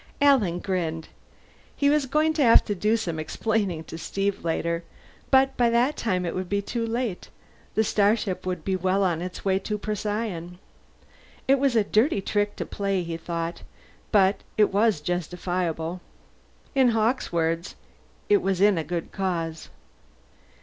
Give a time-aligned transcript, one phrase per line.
[0.19, 1.09] Alan grinned.
[1.75, 4.83] He was going to have to do some explaining to Steve later,
[5.29, 7.29] but by that time it would be too late;
[7.75, 10.57] the starship would be well on its way to Procyon.
[11.47, 13.61] It was a dirty trick to play, he thought,
[14.11, 16.01] but it was justifiable.
[16.73, 17.75] In Hawkes' words,
[18.27, 19.69] it was in a good cause.